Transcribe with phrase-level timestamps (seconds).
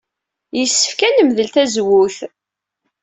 [0.57, 2.17] Yessefk ad nemdel tazewwut.